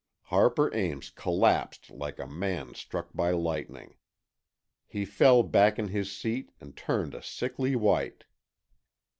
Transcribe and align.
Harper 0.33 0.73
Ames 0.73 1.11
collapsed 1.11 1.91
like 1.91 2.17
a 2.17 2.25
man 2.25 2.73
struck 2.73 3.09
by 3.13 3.29
lightning. 3.29 3.93
He 4.87 5.05
fell 5.05 5.43
back 5.43 5.77
in 5.77 5.89
his 5.89 6.11
seat 6.11 6.51
and 6.59 6.75
turned 6.75 7.13
a 7.13 7.21
sickly 7.21 7.75
white. 7.75 8.23